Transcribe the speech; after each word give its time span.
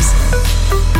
Vibes. 0.00 0.99